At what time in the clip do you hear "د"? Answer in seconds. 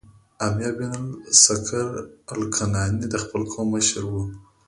3.09-3.15